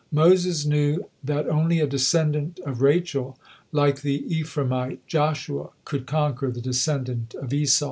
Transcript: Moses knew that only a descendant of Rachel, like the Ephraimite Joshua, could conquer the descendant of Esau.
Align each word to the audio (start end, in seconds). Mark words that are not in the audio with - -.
Moses 0.11 0.65
knew 0.65 1.05
that 1.23 1.47
only 1.47 1.79
a 1.79 1.85
descendant 1.85 2.57
of 2.65 2.81
Rachel, 2.81 3.37
like 3.71 4.01
the 4.01 4.23
Ephraimite 4.27 5.05
Joshua, 5.05 5.69
could 5.85 6.07
conquer 6.07 6.49
the 6.49 6.59
descendant 6.59 7.35
of 7.35 7.53
Esau. 7.53 7.79